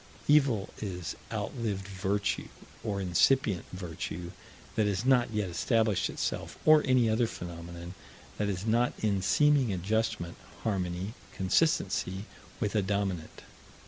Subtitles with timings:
[0.27, 2.47] Evil is outlived virtue,
[2.83, 4.31] or incipient virtue
[4.73, 7.93] that has not yet established itself, or any other phenomenon
[8.39, 12.25] that is not in seeming adjustment, harmony, consistency
[12.59, 13.43] with a dominant.